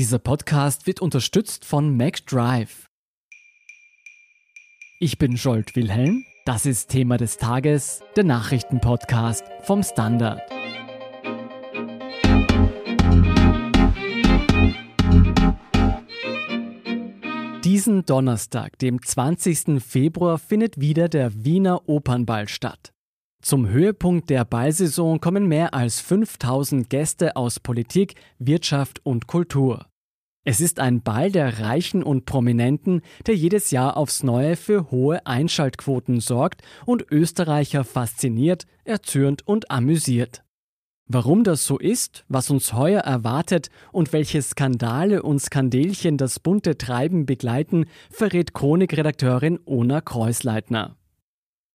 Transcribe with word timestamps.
Dieser 0.00 0.18
Podcast 0.18 0.86
wird 0.86 1.00
unterstützt 1.00 1.66
von 1.66 1.94
MacDrive. 1.94 2.86
Ich 4.98 5.18
bin 5.18 5.36
Scholt 5.36 5.76
Wilhelm. 5.76 6.24
Das 6.46 6.64
ist 6.64 6.88
Thema 6.88 7.18
des 7.18 7.36
Tages, 7.36 8.00
der 8.16 8.24
Nachrichtenpodcast 8.24 9.44
vom 9.60 9.82
Standard. 9.82 10.40
Diesen 17.62 18.06
Donnerstag, 18.06 18.78
dem 18.78 19.02
20. 19.02 19.82
Februar, 19.82 20.38
findet 20.38 20.80
wieder 20.80 21.10
der 21.10 21.44
Wiener 21.44 21.86
Opernball 21.90 22.48
statt. 22.48 22.94
Zum 23.42 23.68
Höhepunkt 23.68 24.30
der 24.30 24.46
Ballsaison 24.46 25.20
kommen 25.20 25.46
mehr 25.46 25.74
als 25.74 26.00
5000 26.00 26.88
Gäste 26.88 27.36
aus 27.36 27.60
Politik, 27.60 28.14
Wirtschaft 28.38 29.04
und 29.04 29.26
Kultur. 29.26 29.89
Es 30.44 30.62
ist 30.62 30.80
ein 30.80 31.02
Ball 31.02 31.30
der 31.30 31.60
Reichen 31.60 32.02
und 32.02 32.24
Prominenten, 32.24 33.02
der 33.26 33.36
jedes 33.36 33.70
Jahr 33.70 33.98
aufs 33.98 34.22
Neue 34.22 34.56
für 34.56 34.90
hohe 34.90 35.26
Einschaltquoten 35.26 36.20
sorgt 36.20 36.62
und 36.86 37.04
Österreicher 37.10 37.84
fasziniert, 37.84 38.64
erzürnt 38.84 39.46
und 39.46 39.70
amüsiert. 39.70 40.42
Warum 41.12 41.44
das 41.44 41.64
so 41.64 41.76
ist, 41.76 42.24
was 42.28 42.50
uns 42.50 42.72
heuer 42.72 43.00
erwartet 43.00 43.68
und 43.92 44.12
welche 44.14 44.40
Skandale 44.40 45.22
und 45.22 45.40
Skandelchen 45.40 46.16
das 46.16 46.40
bunte 46.40 46.78
Treiben 46.78 47.26
begleiten, 47.26 47.86
verrät 48.10 48.54
Chronikredakteurin 48.54 49.58
Ona 49.66 50.00
Kreusleitner. 50.00 50.96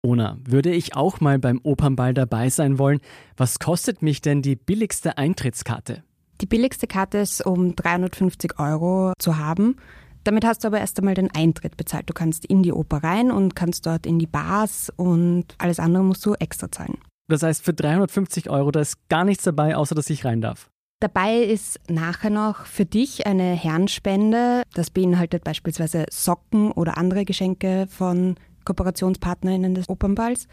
Ona, 0.03 0.39
würde 0.45 0.71
ich 0.71 0.95
auch 0.95 1.21
mal 1.21 1.39
beim 1.39 1.61
Opernball 1.63 2.15
dabei 2.15 2.51
sein 2.51 2.79
wollen, 2.79 3.01
was 3.37 3.59
kostet 3.59 4.03
mich 4.03 4.21
denn 4.21 4.43
die 4.43 4.57
billigste 4.57 5.17
Eintrittskarte? 5.17 6.05
Die 6.43 6.47
billigste 6.47 6.89
Karte 6.89 7.19
ist 7.19 7.47
um 7.47 7.77
350 7.77 8.59
Euro 8.59 9.13
zu 9.21 9.39
haben. 9.39 9.77
Damit 10.25 10.45
hast 10.45 10.65
du 10.65 10.69
aber 10.69 10.81
erst 10.81 10.99
einmal 10.99 11.15
den 11.15 11.31
Eintritt 11.31 11.77
bezahlt. 11.77 12.11
Du 12.11 12.15
kannst 12.15 12.45
in 12.45 12.65
die 12.65 12.73
Oper 12.73 13.05
rein 13.05 13.31
und 13.31 13.55
kannst 13.55 13.87
dort 13.87 14.07
in 14.07 14.19
die 14.19 14.27
Bars 14.27 14.93
und 14.97 15.55
alles 15.59 15.79
andere 15.79 16.03
musst 16.03 16.27
du 16.27 16.35
extra 16.35 16.71
zahlen. 16.71 16.99
Das 17.29 17.45
heißt, 17.45 17.65
für 17.65 17.73
350 17.73 18.51
Euro, 18.51 18.73
da 18.73 18.81
ist 18.81 19.09
gar 19.09 19.25
nichts 19.25 19.45
dabei, 19.45 19.77
außer 19.77 19.95
dass 19.95 20.11
ich 20.11 20.25
rein 20.25 20.41
darf. 20.41 20.69
Dabei 20.99 21.39
ist 21.39 21.79
nachher 21.89 22.31
noch 22.31 22.67
für 22.67 22.87
dich 22.87 23.25
eine 23.27 23.55
Herrenspende. 23.55 24.63
Das 24.75 24.91
beinhaltet 24.91 25.45
beispielsweise 25.45 26.07
Socken 26.11 26.73
oder 26.73 26.99
andere 26.99 27.25
Geschenke 27.25 27.87
von 27.89 28.35
KooperationspartnerInnen 28.65 29.75
des 29.75 29.89
Opernballs. 29.89 30.49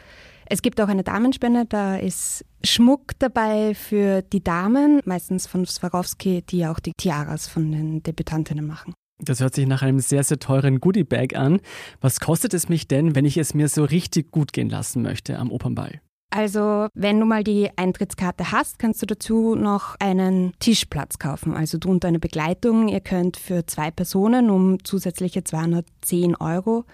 Es 0.52 0.64
gibt 0.64 0.82
auch 0.82 0.88
eine 0.88 1.04
Damenspende, 1.04 1.66
da 1.70 1.96
ist 1.96 2.44
Schmuck 2.64 3.12
dabei 3.20 3.76
für 3.76 4.24
die 4.24 4.44
Damen, 4.44 5.00
meistens 5.06 5.46
von 5.46 5.68
Swarovski, 5.68 6.42
die 6.42 6.66
auch 6.66 6.80
die 6.80 6.94
Tiaras 6.98 7.48
von 7.48 7.72
den 7.72 8.02
Debütantinnen 8.02 8.66
machen. 8.66 8.96
Das 9.20 9.42
hört 9.42 9.54
sich 9.54 9.68
nach 9.68 9.84
einem 9.84 10.00
sehr, 10.00 10.24
sehr 10.24 10.40
teuren 10.40 10.80
Goodiebag 10.80 11.36
an. 11.36 11.60
Was 12.02 12.20
kostet 12.20 12.56
es 12.56 12.68
mich 12.68 12.88
denn, 12.88 13.16
wenn 13.16 13.26
ich 13.26 13.38
es 13.38 13.54
mir 13.54 13.68
so 13.68 13.84
richtig 13.84 14.32
gut 14.32 14.52
gehen 14.52 14.70
lassen 14.70 15.04
möchte 15.04 15.38
am 15.38 15.52
Opernball? 15.52 16.02
Also, 16.32 16.88
wenn 16.94 17.20
du 17.20 17.26
mal 17.26 17.44
die 17.44 17.70
Eintrittskarte 17.76 18.52
hast, 18.52 18.78
kannst 18.78 19.02
du 19.02 19.08
dazu 19.08 19.56
noch 19.56 19.96
einen 20.00 20.54
Tischplatz 20.60 21.18
kaufen. 21.18 21.56
Also 21.56 21.80
du 21.80 21.90
und 21.90 22.04
deine 22.04 22.20
Begleitung. 22.20 22.88
Ihr 22.88 23.00
könnt 23.00 23.36
für 23.38 23.66
zwei 23.66 23.90
Personen 23.90 24.52
um 24.52 24.84
zusätzliche 24.84 25.44
210 25.44 26.36
Euro 26.36 26.86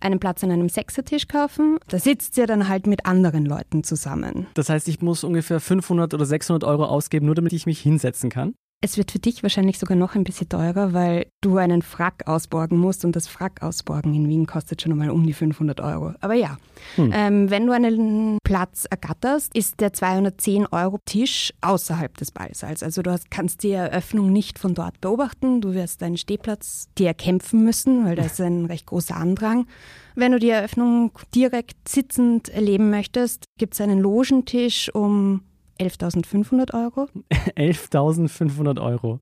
einen 0.00 0.20
Platz 0.20 0.42
an 0.42 0.52
einem 0.52 0.70
Sechsertisch 0.70 1.28
kaufen. 1.28 1.78
Da 1.88 1.98
sitzt 1.98 2.38
ihr 2.38 2.46
dann 2.46 2.68
halt 2.68 2.86
mit 2.86 3.04
anderen 3.04 3.44
Leuten 3.44 3.84
zusammen. 3.84 4.46
Das 4.54 4.70
heißt, 4.70 4.88
ich 4.88 5.02
muss 5.02 5.22
ungefähr 5.22 5.60
500 5.60 6.14
oder 6.14 6.24
600 6.24 6.64
Euro 6.64 6.86
ausgeben, 6.86 7.26
nur 7.26 7.34
damit 7.34 7.52
ich 7.52 7.66
mich 7.66 7.80
hinsetzen 7.80 8.30
kann? 8.30 8.54
Es 8.80 8.96
wird 8.96 9.10
für 9.10 9.18
dich 9.18 9.42
wahrscheinlich 9.42 9.76
sogar 9.76 9.96
noch 9.96 10.14
ein 10.14 10.22
bisschen 10.22 10.48
teurer, 10.48 10.92
weil 10.92 11.26
du 11.40 11.56
einen 11.56 11.82
Frack 11.82 12.28
ausborgen 12.28 12.78
musst 12.78 13.04
und 13.04 13.16
das 13.16 13.26
Frack 13.26 13.60
ausborgen 13.60 14.14
in 14.14 14.28
Wien 14.28 14.46
kostet 14.46 14.80
schon 14.80 14.92
einmal 14.92 15.10
um 15.10 15.26
die 15.26 15.32
500 15.32 15.80
Euro. 15.80 16.14
Aber 16.20 16.34
ja, 16.34 16.58
hm. 16.94 17.10
ähm, 17.12 17.50
wenn 17.50 17.66
du 17.66 17.72
einen 17.72 18.38
Platz 18.44 18.86
ergatterst, 18.88 19.52
ist 19.56 19.80
der 19.80 19.92
210 19.92 20.66
Euro 20.66 20.98
Tisch 21.04 21.52
außerhalb 21.60 22.16
des 22.18 22.30
Ballsaals. 22.30 22.84
Also 22.84 23.02
du 23.02 23.10
hast, 23.10 23.32
kannst 23.32 23.64
die 23.64 23.72
Eröffnung 23.72 24.32
nicht 24.32 24.60
von 24.60 24.74
dort 24.74 25.00
beobachten. 25.00 25.60
Du 25.60 25.74
wirst 25.74 26.00
deinen 26.00 26.16
Stehplatz 26.16 26.86
dir 26.98 27.08
erkämpfen 27.08 27.64
müssen, 27.64 28.04
weil 28.04 28.14
da 28.14 28.26
ist 28.26 28.40
ein 28.40 28.66
recht 28.66 28.86
großer 28.86 29.16
Andrang. 29.16 29.66
Wenn 30.14 30.30
du 30.30 30.38
die 30.38 30.50
Eröffnung 30.50 31.10
direkt 31.34 31.88
sitzend 31.88 32.48
erleben 32.48 32.90
möchtest, 32.90 33.44
gibt 33.58 33.74
es 33.74 33.80
einen 33.80 33.98
Logentisch 33.98 34.94
um 34.94 35.42
11.500 35.78 36.74
Euro. 36.74 37.08
11.500 37.56 38.80
Euro. 38.80 39.20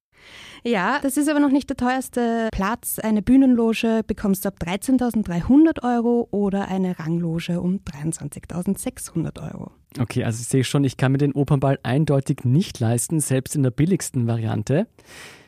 Ja, 0.65 0.99
das 1.01 1.17
ist 1.17 1.29
aber 1.29 1.41
noch 1.41 1.51
nicht 1.51 1.69
der 1.69 1.77
teuerste 1.77 2.49
Platz. 2.51 2.99
Eine 2.99 3.23
Bühnenloge 3.23 4.03
bekommst 4.07 4.45
du 4.45 4.49
ab 4.49 4.57
13.300 4.61 5.83
Euro 5.85 6.29
oder 6.31 6.69
eine 6.69 6.99
Rangloge 6.99 7.61
um 7.61 7.81
23.600 7.81 9.53
Euro. 9.53 9.71
Okay, 9.99 10.25
also 10.25 10.41
ich 10.41 10.49
sehe 10.49 10.65
schon, 10.65 10.85
ich 10.85 10.97
kann 10.97 11.13
mir 11.13 11.19
den 11.19 11.33
Opernball 11.33 11.79
eindeutig 11.83 12.45
nicht 12.45 12.81
leisten, 12.81 13.21
selbst 13.21 13.55
in 13.55 13.63
der 13.63 13.71
billigsten 13.71 14.27
Variante. 14.27 14.87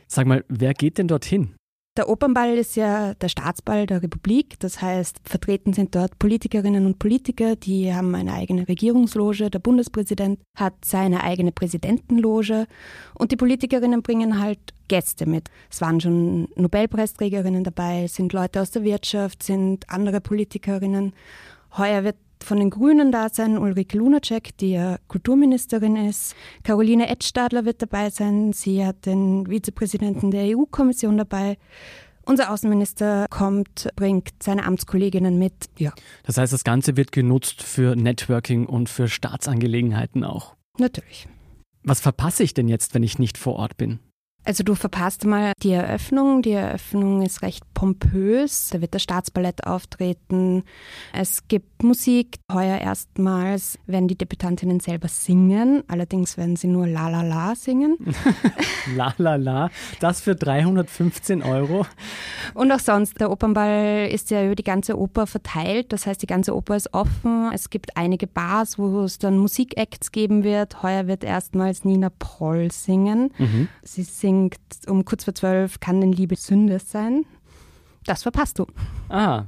Sag 0.07 0.27
mal, 0.27 0.45
wer 0.49 0.73
geht 0.73 0.99
denn 0.99 1.09
dorthin? 1.09 1.55
Der 1.99 2.09
Opernball 2.09 2.57
ist 2.57 2.77
ja 2.77 3.15
der 3.15 3.29
Staatsball 3.29 3.85
der 3.87 4.05
Republik. 4.05 4.55
Das 4.61 4.81
heißt, 4.81 5.19
vertreten 5.25 5.73
sind 5.73 5.97
dort 5.97 6.17
Politikerinnen 6.21 6.87
und 6.87 7.01
Politiker, 7.01 7.57
die 7.57 7.93
haben 7.93 8.15
eine 8.15 8.35
eigene 8.35 8.69
Regierungsloge. 8.69 9.51
Der 9.51 9.59
Bundespräsident 9.59 10.39
hat 10.55 10.75
seine 10.85 11.25
eigene 11.25 11.51
Präsidentenloge. 11.51 12.69
Und 13.15 13.33
die 13.33 13.37
Politikerinnen 13.37 14.03
bringen 14.03 14.41
halt 14.41 14.61
Gäste 14.87 15.27
mit. 15.27 15.49
Es 15.73 15.81
waren 15.81 16.01
schon 16.01 16.47
Nobelpreisträgerinnen 16.55 17.65
dabei, 17.65 18.07
sind 18.07 18.33
Leute 18.33 18.63
aus 18.63 18.71
der 18.71 18.85
Wirtschaft, 18.85 19.43
sind 19.43 19.91
andere 19.91 20.21
Politikerinnen. 20.21 21.15
Heuer 21.77 22.05
wird 22.05 22.17
von 22.45 22.59
den 22.59 22.71
Grünen 22.71 23.13
da 23.13 23.29
sein 23.31 23.59
Ulrike 23.59 23.99
Lunacek, 23.99 24.57
die 24.59 24.73
ja 24.73 24.99
Kulturministerin 25.09 25.97
ist. 25.97 26.35
Caroline 26.65 27.09
Edstadler 27.09 27.65
wird 27.65 27.83
dabei 27.83 28.11
sein. 28.11 28.53
Sie 28.53 28.85
hat 28.85 29.07
den 29.07 29.47
Vizepräsidenten 29.47 30.31
der 30.31 30.57
EU-Kommission 30.57 31.19
dabei. 31.19 31.59
Unser 32.25 32.53
Außenminister 32.53 33.27
kommt, 33.31 33.89
bringt 33.97 34.31
seine 34.43 34.65
Amtskolleginnen 34.65 35.39
mit. 35.39 35.55
Ja. 35.79 35.93
Das 36.25 36.37
heißt, 36.37 36.53
das 36.53 36.63
Ganze 36.63 36.97
wird 36.97 37.11
genutzt 37.11 37.63
für 37.63 37.97
Networking 37.97 38.67
und 38.67 38.91
für 38.91 39.09
Staatsangelegenheiten 39.09 40.25
auch. 40.25 40.55
Natürlich. 40.79 41.27
Was 41.83 42.01
verpasse 42.01 42.43
ich 42.43 42.53
denn 42.53 42.69
jetzt, 42.69 42.93
wenn 42.95 43.03
ich 43.03 43.19
nicht 43.19 43.39
vor 43.39 43.55
Ort 43.55 43.79
bin? 43.79 44.01
Also 44.49 44.65
du 44.65 44.75
verpasst 44.75 45.27
mal 45.27 45.53
die 45.63 45.73
Eröffnung. 45.73 46.41
Die 46.41 46.53
Eröffnung 46.53 47.21
ist 47.21 47.43
recht 47.43 47.63
pompös. 47.75 48.71
Da 48.71 48.81
wird 48.81 48.95
das 48.95 49.03
Staatsballett 49.03 49.67
auftreten. 49.67 50.65
Es 51.13 51.47
gibt 51.49 51.83
Musik. 51.83 52.39
Heuer 52.51 52.79
erstmals 52.79 53.79
werden 53.87 54.09
die 54.09 54.17
Debütantinnen 54.17 54.81
selber 54.81 55.09
singen. 55.09 55.85
Allerdings 55.87 56.39
werden 56.39 56.57
sie 56.57 56.67
nur 56.67 56.87
La 56.87 57.11
La 57.11 57.21
La 57.21 57.55
singen. 57.57 57.99
la 58.97 59.13
La 59.19 59.37
La. 59.37 59.71
Das 60.01 60.23
für 60.23 60.35
315 60.35 61.43
Euro. 61.43 61.85
Und 62.55 62.73
auch 62.73 62.81
sonst. 62.81 63.21
Der 63.21 63.31
Opernball 63.31 64.09
ist 64.11 64.31
ja 64.31 64.47
über 64.47 64.55
die 64.55 64.65
ganze 64.65 64.99
Oper 64.99 65.27
verteilt. 65.27 65.93
Das 65.93 66.07
heißt, 66.07 66.23
die 66.23 66.27
ganze 66.27 66.57
Oper 66.57 66.75
ist 66.75 66.95
offen. 66.95 67.51
Es 67.53 67.69
gibt 67.69 67.99
einige 67.99 68.27
Bars, 68.27 68.79
wo 68.79 69.03
es 69.03 69.19
dann 69.19 69.37
Musikacts 69.37 70.11
geben 70.11 70.43
wird. 70.43 70.83
Heuer 70.83 71.07
wird 71.07 71.23
erstmals 71.23 71.85
Nina 71.85 72.11
Proll 72.19 72.73
singen. 72.73 73.31
Mhm. 73.37 73.69
Sie 73.83 74.05
singt 74.05 74.38
singt 74.39 74.57
um 74.87 75.05
kurz 75.05 75.25
vor 75.25 75.35
zwölf, 75.35 75.81
kann 75.81 76.01
denn 76.01 76.13
Liebe 76.13 76.37
Sünde 76.37 76.79
sein? 76.79 77.25
Das 78.05 78.23
verpasst 78.23 78.59
du. 78.59 78.67
Ah. 79.09 79.45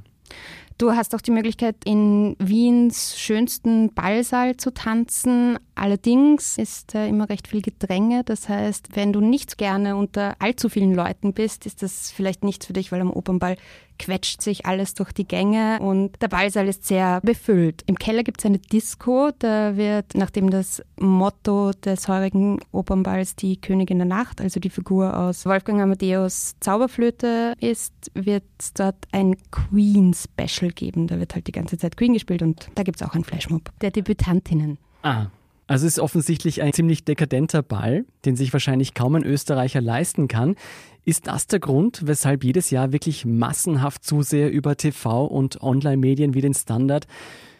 Du 0.77 0.91
hast 0.91 1.15
auch 1.15 1.21
die 1.21 1.31
Möglichkeit, 1.31 1.75
in 1.85 2.35
Wiens 2.39 3.17
schönsten 3.17 3.93
Ballsaal 3.93 4.57
zu 4.57 4.73
tanzen. 4.73 5.57
Allerdings 5.81 6.59
ist 6.59 6.93
da 6.93 7.07
immer 7.07 7.27
recht 7.27 7.47
viel 7.47 7.63
Gedränge. 7.63 8.23
Das 8.23 8.47
heißt, 8.47 8.89
wenn 8.95 9.11
du 9.11 9.19
nicht 9.19 9.57
gerne 9.57 9.95
unter 9.95 10.35
allzu 10.37 10.69
vielen 10.69 10.93
Leuten 10.93 11.33
bist, 11.33 11.65
ist 11.65 11.81
das 11.81 12.11
vielleicht 12.11 12.43
nichts 12.43 12.67
für 12.67 12.73
dich, 12.73 12.91
weil 12.91 13.01
am 13.01 13.09
Opernball 13.09 13.55
quetscht 13.97 14.43
sich 14.43 14.67
alles 14.67 14.93
durch 14.93 15.11
die 15.11 15.27
Gänge 15.27 15.79
und 15.81 16.21
der 16.21 16.27
Ballsaal 16.27 16.67
ist 16.67 16.85
sehr 16.85 17.19
befüllt. 17.21 17.81
Im 17.87 17.95
Keller 17.95 18.21
gibt 18.21 18.41
es 18.41 18.45
eine 18.45 18.59
Disco, 18.59 19.31
da 19.39 19.75
wird, 19.75 20.13
nachdem 20.13 20.51
das 20.51 20.83
Motto 20.99 21.71
des 21.71 22.07
heurigen 22.07 22.59
Opernballs 22.71 23.35
die 23.35 23.59
Königin 23.59 23.97
der 23.97 24.07
Nacht, 24.07 24.39
also 24.39 24.59
die 24.59 24.69
Figur 24.69 25.17
aus 25.17 25.47
Wolfgang 25.47 25.81
Amadeus 25.81 26.53
Zauberflöte 26.59 27.55
ist, 27.59 27.93
wird 28.13 28.43
es 28.59 28.73
dort 28.73 29.07
ein 29.11 29.35
Queen-Special 29.49 30.73
geben. 30.73 31.07
Da 31.07 31.19
wird 31.19 31.33
halt 31.33 31.47
die 31.47 31.53
ganze 31.53 31.79
Zeit 31.79 31.97
Queen 31.97 32.13
gespielt 32.13 32.43
und 32.43 32.69
da 32.75 32.83
gibt 32.83 33.01
es 33.01 33.07
auch 33.07 33.15
einen 33.15 33.23
Flashmob 33.23 33.71
der 33.81 33.89
Debütantinnen. 33.89 34.77
Ah, 35.01 35.25
also 35.71 35.87
ist 35.87 35.99
offensichtlich 35.99 36.61
ein 36.61 36.73
ziemlich 36.73 37.05
dekadenter 37.05 37.63
Ball, 37.63 38.03
den 38.25 38.35
sich 38.35 38.51
wahrscheinlich 38.51 38.93
kaum 38.93 39.15
ein 39.15 39.23
Österreicher 39.23 39.79
leisten 39.79 40.27
kann. 40.27 40.55
Ist 41.05 41.27
das 41.27 41.47
der 41.47 41.61
Grund, 41.61 42.01
weshalb 42.05 42.43
jedes 42.43 42.71
Jahr 42.71 42.91
wirklich 42.91 43.25
massenhaft 43.25 44.03
Zuseher 44.03 44.51
über 44.51 44.75
TV 44.75 45.25
und 45.25 45.61
Online-Medien 45.63 46.33
wie 46.33 46.41
den 46.41 46.53
Standard 46.53 47.07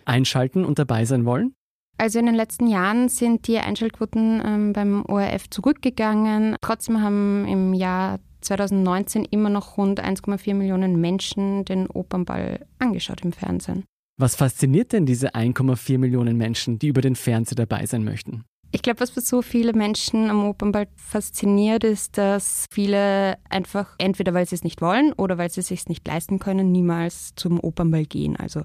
einschalten 0.04 0.66
und 0.66 0.78
dabei 0.78 1.06
sein 1.06 1.24
wollen? 1.24 1.54
Also 1.98 2.20
in 2.20 2.26
den 2.26 2.36
letzten 2.36 2.68
Jahren 2.68 3.08
sind 3.08 3.48
die 3.48 3.60
Einschaltquoten 3.60 4.42
ähm, 4.46 4.74
beim 4.74 5.06
ORF 5.06 5.50
zurückgegangen. 5.50 6.58
Trotzdem 6.60 7.02
haben 7.02 7.48
im 7.48 7.74
Jahr 7.74 8.20
2019 8.42 9.24
immer 9.24 9.50
noch 9.50 9.78
rund 9.78 10.04
1,4 10.04 10.54
Millionen 10.54 11.00
Menschen 11.00 11.64
den 11.64 11.88
Opernball 11.88 12.66
angeschaut 12.78 13.22
im 13.22 13.32
Fernsehen. 13.32 13.86
Was 14.22 14.36
fasziniert 14.36 14.94
denn 14.94 15.08
diese 15.08 15.34
1,4 15.34 15.98
Millionen 15.98 16.38
Menschen, 16.38 16.78
die 16.78 16.90
über 16.90 17.02
den 17.02 17.16
Fernseher 17.16 17.56
dabei 17.56 17.88
sein 17.88 18.04
möchten? 18.04 18.44
Ich 18.72 18.84
glaube, 18.84 19.00
was 19.00 19.10
für 19.10 19.22
so 19.22 19.42
viele 19.42 19.74
Menschen 19.74 20.30
am 20.30 20.46
Opernball 20.46 20.88
fasziniert, 20.96 21.84
ist, 21.84 22.20
dass 22.20 22.68
viele 22.72 23.40
einfach 23.50 23.96
entweder 23.98 24.36
weil 24.36 24.48
sie 24.48 24.54
es 24.54 24.64
nicht 24.64 24.80
wollen 24.80 25.12
oder 25.14 25.40
weil 25.40 25.50
sie 25.50 25.62
es 25.62 25.70
sich 25.70 25.90
nicht 25.90 26.08
leisten 26.08 26.38
können, 26.38 26.72
niemals 26.72 27.34
zum 27.36 27.60
Opernball 27.60 28.06
gehen. 28.06 28.36
Also 28.36 28.62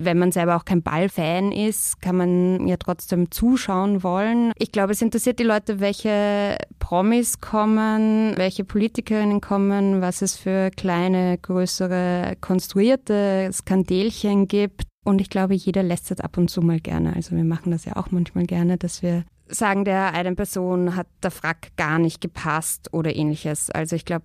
wenn 0.00 0.18
man 0.18 0.32
selber 0.32 0.56
auch 0.56 0.64
kein 0.64 0.82
Ballfan 0.82 1.52
ist, 1.52 2.00
kann 2.00 2.16
man 2.16 2.66
ja 2.66 2.76
trotzdem 2.76 3.30
zuschauen 3.30 4.02
wollen. 4.02 4.52
Ich 4.58 4.72
glaube, 4.72 4.92
es 4.92 5.02
interessiert 5.02 5.38
die 5.38 5.44
Leute, 5.44 5.80
welche 5.80 6.56
Promis 6.78 7.40
kommen, 7.40 8.36
welche 8.36 8.64
Politikerinnen 8.64 9.40
kommen, 9.40 10.00
was 10.00 10.22
es 10.22 10.36
für 10.36 10.70
kleine, 10.70 11.38
größere, 11.38 12.36
konstruierte 12.40 13.50
Skandelchen 13.52 14.48
gibt. 14.48 14.82
Und 15.04 15.20
ich 15.20 15.30
glaube, 15.30 15.54
jeder 15.54 15.82
lästert 15.82 16.24
ab 16.24 16.38
und 16.38 16.50
zu 16.50 16.62
mal 16.62 16.80
gerne. 16.80 17.14
Also 17.14 17.36
wir 17.36 17.44
machen 17.44 17.70
das 17.70 17.84
ja 17.84 17.96
auch 17.96 18.10
manchmal 18.10 18.44
gerne, 18.44 18.78
dass 18.78 19.02
wir 19.02 19.24
sagen, 19.48 19.84
der 19.84 20.14
einen 20.14 20.36
Person 20.36 20.96
hat 20.96 21.06
der 21.22 21.30
Frack 21.30 21.76
gar 21.76 21.98
nicht 21.98 22.20
gepasst 22.20 22.92
oder 22.92 23.14
ähnliches. 23.14 23.70
Also 23.70 23.96
ich 23.96 24.04
glaube, 24.04 24.24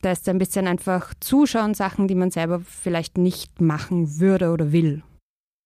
da 0.00 0.12
ist 0.12 0.28
ein 0.28 0.38
bisschen 0.38 0.66
einfach 0.66 1.12
Zuschauen, 1.20 1.74
Sachen, 1.74 2.08
die 2.08 2.14
man 2.14 2.30
selber 2.30 2.60
vielleicht 2.60 3.18
nicht 3.18 3.60
machen 3.60 4.18
würde 4.18 4.50
oder 4.50 4.72
will. 4.72 5.02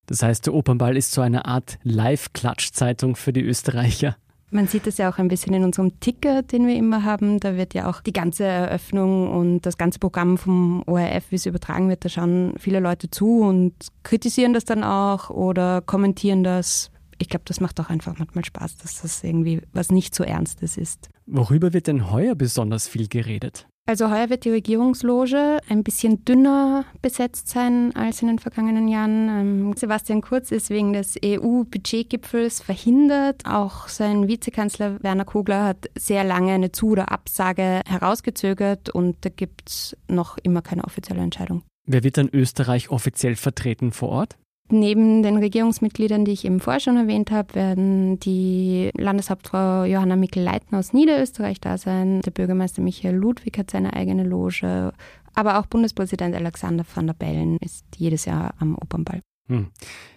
Das 0.06 0.22
heißt, 0.22 0.46
der 0.46 0.54
Opernball 0.54 0.96
ist 0.96 1.12
so 1.12 1.20
eine 1.20 1.46
Art 1.46 1.78
Live-Klatsch-Zeitung 1.82 3.16
für 3.16 3.32
die 3.32 3.42
Österreicher. 3.42 4.16
Man 4.50 4.68
sieht 4.68 4.86
es 4.86 4.98
ja 4.98 5.10
auch 5.10 5.18
ein 5.18 5.28
bisschen 5.28 5.52
in 5.54 5.64
unserem 5.64 5.98
Ticker, 5.98 6.42
den 6.42 6.66
wir 6.68 6.76
immer 6.76 7.02
haben. 7.02 7.40
Da 7.40 7.56
wird 7.56 7.74
ja 7.74 7.90
auch 7.90 8.00
die 8.00 8.12
ganze 8.12 8.44
Eröffnung 8.44 9.28
und 9.28 9.62
das 9.62 9.78
ganze 9.78 9.98
Programm 9.98 10.38
vom 10.38 10.84
ORF, 10.86 11.24
wie 11.30 11.36
es 11.36 11.46
übertragen 11.46 11.88
wird, 11.88 12.04
da 12.04 12.08
schauen 12.08 12.54
viele 12.58 12.78
Leute 12.78 13.10
zu 13.10 13.40
und 13.40 13.74
kritisieren 14.04 14.52
das 14.52 14.64
dann 14.64 14.84
auch 14.84 15.30
oder 15.30 15.80
kommentieren 15.80 16.44
das. 16.44 16.92
Ich 17.18 17.28
glaube, 17.28 17.44
das 17.46 17.60
macht 17.60 17.80
auch 17.80 17.88
einfach 17.88 18.16
manchmal 18.18 18.44
Spaß, 18.44 18.76
dass 18.76 19.02
das 19.02 19.24
irgendwie 19.24 19.60
was 19.72 19.90
nicht 19.90 20.14
so 20.14 20.22
Ernstes 20.22 20.76
ist. 20.76 21.08
Worüber 21.26 21.72
wird 21.72 21.86
denn 21.86 22.12
heuer 22.12 22.34
besonders 22.34 22.86
viel 22.86 23.08
geredet? 23.08 23.66
Also 23.86 24.10
heuer 24.10 24.30
wird 24.30 24.46
die 24.46 24.50
Regierungsloge 24.50 25.58
ein 25.68 25.84
bisschen 25.84 26.24
dünner 26.24 26.86
besetzt 27.02 27.50
sein 27.50 27.94
als 27.94 28.22
in 28.22 28.28
den 28.28 28.38
vergangenen 28.38 28.88
Jahren. 28.88 29.28
Ähm, 29.28 29.72
Sebastian 29.76 30.22
Kurz 30.22 30.52
ist 30.52 30.70
wegen 30.70 30.94
des 30.94 31.16
EU-Budgetgipfels 31.22 32.62
verhindert. 32.62 33.42
Auch 33.44 33.88
sein 33.88 34.26
Vizekanzler 34.26 35.02
Werner 35.02 35.26
Kogler 35.26 35.64
hat 35.64 35.90
sehr 35.98 36.24
lange 36.24 36.52
eine 36.52 36.72
Zu- 36.72 36.92
oder 36.92 37.12
Absage 37.12 37.82
herausgezögert 37.86 38.88
und 38.88 39.16
da 39.20 39.28
gibt 39.28 39.68
es 39.68 39.94
noch 40.08 40.38
immer 40.38 40.62
keine 40.62 40.84
offizielle 40.84 41.20
Entscheidung. 41.20 41.62
Wer 41.86 42.02
wird 42.02 42.16
dann 42.16 42.30
Österreich 42.32 42.88
offiziell 42.88 43.36
vertreten 43.36 43.92
vor 43.92 44.08
Ort? 44.08 44.38
Neben 44.70 45.22
den 45.22 45.36
Regierungsmitgliedern, 45.36 46.24
die 46.24 46.32
ich 46.32 46.46
eben 46.46 46.58
vorher 46.58 46.80
schon 46.80 46.96
erwähnt 46.96 47.30
habe, 47.30 47.54
werden 47.54 48.18
die 48.20 48.90
Landeshauptfrau 48.96 49.84
Johanna 49.84 50.16
Mikl-Leitner 50.16 50.78
aus 50.78 50.94
Niederösterreich 50.94 51.60
da 51.60 51.76
sein. 51.76 52.22
Der 52.22 52.30
Bürgermeister 52.30 52.80
Michael 52.80 53.14
Ludwig 53.14 53.58
hat 53.58 53.70
seine 53.70 53.92
eigene 53.92 54.24
Loge. 54.24 54.92
Aber 55.34 55.58
auch 55.58 55.66
Bundespräsident 55.66 56.34
Alexander 56.34 56.84
van 56.94 57.06
der 57.06 57.14
Bellen 57.14 57.58
ist 57.58 57.84
jedes 57.96 58.24
Jahr 58.24 58.54
am 58.58 58.76
Opernball. 58.76 59.20
Hm. 59.48 59.66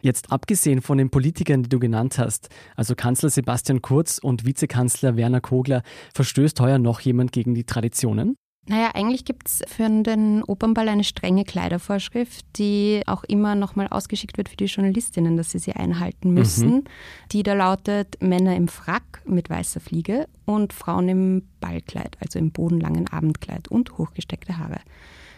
Jetzt 0.02 0.32
abgesehen 0.32 0.82
von 0.82 0.98
den 0.98 1.10
Politikern, 1.10 1.64
die 1.64 1.70
du 1.70 1.80
genannt 1.80 2.18
hast, 2.18 2.48
also 2.78 2.96
Kanzler 2.96 3.30
Sebastian 3.30 3.82
Kurz 3.82 4.20
und 4.20 4.46
Vizekanzler 4.46 5.18
Werner 5.18 5.42
Kogler, 5.42 5.84
verstößt 6.14 6.58
heuer 6.62 6.80
noch 6.80 7.02
jemand 7.02 7.34
gegen 7.34 7.54
die 7.54 7.66
Traditionen? 7.66 8.38
Naja, 8.69 8.92
eigentlich 8.94 9.24
gibt 9.24 9.48
es 9.48 9.62
für 9.66 9.90
den 9.90 10.44
Opernball 10.44 10.90
eine 10.90 11.06
strenge 11.06 11.46
Kleidervorschrift, 11.46 12.46
die 12.58 13.02
auch 13.06 13.24
immer 13.24 13.56
nochmal 13.56 13.88
ausgeschickt 13.88 14.38
wird 14.38 14.50
für 14.50 14.58
die 14.58 14.66
Journalistinnen, 14.66 15.38
dass 15.38 15.52
sie 15.52 15.60
sie 15.60 15.74
einhalten 15.74 16.31
müssen. 16.31 16.69
Mhm. 16.69 16.84
Die 17.31 17.44
da 17.44 17.54
lautet 17.54 18.22
Männer 18.22 18.58
im 18.58 18.68
Frack 18.68 19.22
mit 19.25 19.50
weißer 19.50 19.80
Fliege 19.80 20.28
und 20.44 20.74
Frauen 20.74 21.08
im 21.08 21.44
Ballkleid, 21.62 22.18
also 22.19 22.40
im 22.40 22.52
bodenlangen 22.52 23.08
Abendkleid 23.08 23.69
und 23.69 23.98
hochgesteckte 23.98 24.58
Haare. 24.58 24.80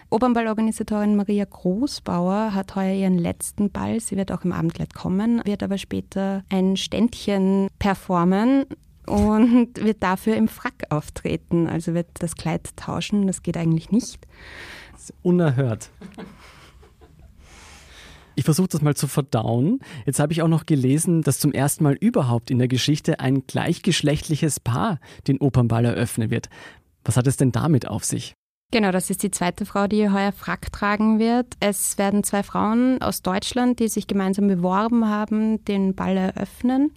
Opernballorganisatorin 0.09 1.15
Maria 1.15 1.45
Großbauer 1.45 2.55
hat 2.55 2.75
heuer 2.75 2.95
ihren 2.95 3.19
letzten 3.19 3.69
Ball. 3.69 3.99
Sie 3.99 4.17
wird 4.17 4.31
auch 4.31 4.43
im 4.43 4.51
Abendkleid 4.51 4.95
kommen, 4.95 5.41
wird 5.45 5.61
aber 5.61 5.77
später 5.77 6.43
ein 6.49 6.77
Ständchen 6.77 7.67
performen 7.77 8.65
und 9.09 9.83
wird 9.83 10.03
dafür 10.03 10.35
im 10.35 10.47
Frack 10.47 10.85
auftreten. 10.89 11.67
Also 11.67 11.93
wird 11.93 12.07
das 12.19 12.35
Kleid 12.35 12.69
tauschen. 12.75 13.27
Das 13.27 13.43
geht 13.43 13.57
eigentlich 13.57 13.91
nicht. 13.91 14.25
Das 14.93 15.05
ist 15.05 15.13
unerhört. 15.21 15.89
Ich 18.35 18.45
versuche 18.45 18.69
das 18.69 18.81
mal 18.81 18.95
zu 18.95 19.07
verdauen. 19.07 19.81
Jetzt 20.05 20.19
habe 20.19 20.31
ich 20.31 20.41
auch 20.41 20.47
noch 20.47 20.65
gelesen, 20.65 21.23
dass 21.23 21.39
zum 21.39 21.51
ersten 21.51 21.83
Mal 21.83 21.95
überhaupt 21.95 22.51
in 22.51 22.57
der 22.57 22.69
Geschichte 22.69 23.19
ein 23.19 23.45
gleichgeschlechtliches 23.45 24.61
Paar 24.61 24.99
den 25.27 25.39
Opernball 25.39 25.83
eröffnen 25.83 26.29
wird. 26.29 26.47
Was 27.03 27.17
hat 27.17 27.27
es 27.27 27.35
denn 27.35 27.51
damit 27.51 27.87
auf 27.87 28.05
sich? 28.05 28.35
Genau, 28.71 28.91
das 28.91 29.09
ist 29.09 29.23
die 29.23 29.31
zweite 29.31 29.65
Frau, 29.65 29.87
die 29.87 30.09
heuer 30.09 30.31
Frack 30.31 30.71
tragen 30.71 31.17
wird. 31.17 31.55
Es 31.59 31.97
werden 31.97 32.23
zwei 32.23 32.43
Frauen 32.43 33.01
aus 33.01 33.23
Deutschland, 33.23 33.79
die 33.79 33.87
sich 33.87 34.05
gemeinsam 34.05 34.47
beworben 34.47 35.09
haben, 35.09 35.65
den 35.65 35.95
Ball 35.95 36.15
eröffnen. 36.15 36.91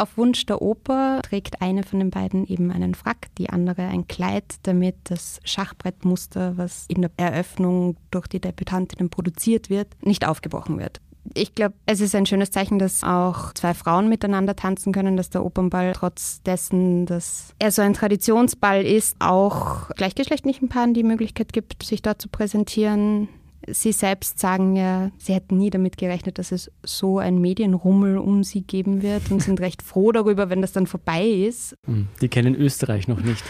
Auf 0.00 0.16
Wunsch 0.16 0.46
der 0.46 0.62
Oper 0.62 1.20
trägt 1.24 1.60
eine 1.60 1.82
von 1.82 1.98
den 1.98 2.10
beiden 2.10 2.46
eben 2.46 2.70
einen 2.70 2.94
Frack, 2.94 3.34
die 3.36 3.50
andere 3.50 3.82
ein 3.82 4.06
Kleid, 4.06 4.44
damit 4.62 4.94
das 5.04 5.40
Schachbrettmuster, 5.42 6.56
was 6.56 6.86
in 6.86 7.02
der 7.02 7.10
Eröffnung 7.16 7.96
durch 8.12 8.28
die 8.28 8.40
Debütantinnen 8.40 9.10
produziert 9.10 9.70
wird, 9.70 9.88
nicht 10.00 10.24
aufgebrochen 10.24 10.78
wird. 10.78 11.00
Ich 11.34 11.54
glaube, 11.54 11.74
es 11.84 12.00
ist 12.00 12.14
ein 12.14 12.26
schönes 12.26 12.52
Zeichen, 12.52 12.78
dass 12.78 13.02
auch 13.02 13.52
zwei 13.54 13.74
Frauen 13.74 14.08
miteinander 14.08 14.54
tanzen 14.54 14.92
können, 14.92 15.16
dass 15.16 15.30
der 15.30 15.44
Opernball 15.44 15.92
trotz 15.92 16.42
dessen, 16.42 17.04
dass 17.04 17.54
er 17.58 17.72
so 17.72 17.82
ein 17.82 17.92
Traditionsball 17.92 18.86
ist, 18.86 19.16
auch 19.18 19.90
gleichgeschlechtlichen 19.96 20.68
Paaren 20.68 20.94
die 20.94 21.02
Möglichkeit 21.02 21.52
gibt, 21.52 21.82
sich 21.82 22.02
dort 22.02 22.22
zu 22.22 22.28
präsentieren. 22.28 23.28
Sie 23.72 23.92
selbst 23.92 24.38
sagen 24.38 24.76
ja, 24.76 25.10
sie 25.18 25.34
hätten 25.34 25.58
nie 25.58 25.70
damit 25.70 25.96
gerechnet, 25.96 26.38
dass 26.38 26.52
es 26.52 26.70
so 26.84 27.18
ein 27.18 27.40
Medienrummel 27.40 28.18
um 28.18 28.44
sie 28.44 28.62
geben 28.62 29.02
wird 29.02 29.30
und 29.30 29.42
sind 29.42 29.60
recht 29.60 29.82
froh 29.82 30.12
darüber, 30.12 30.50
wenn 30.50 30.60
das 30.60 30.72
dann 30.72 30.86
vorbei 30.86 31.24
ist. 31.24 31.76
Hm, 31.86 32.08
die 32.20 32.28
kennen 32.28 32.54
Österreich 32.54 33.08
noch 33.08 33.20
nicht. 33.20 33.44